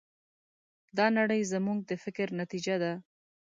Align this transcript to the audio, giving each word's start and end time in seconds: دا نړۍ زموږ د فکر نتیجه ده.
دا 0.97 1.05
نړۍ 1.17 1.41
زموږ 1.53 1.79
د 1.89 1.91
فکر 2.03 2.27
نتیجه 2.41 2.75
ده. 2.83 2.93